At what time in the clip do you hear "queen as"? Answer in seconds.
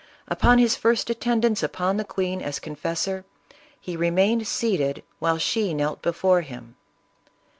2.03-2.57